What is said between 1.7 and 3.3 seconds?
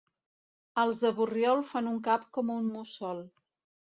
fan un cap com un mussol.